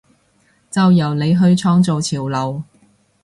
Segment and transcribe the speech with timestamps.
[0.71, 2.63] 就由你去創造潮流！